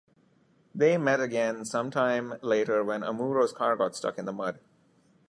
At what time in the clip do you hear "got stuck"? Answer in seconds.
3.75-4.17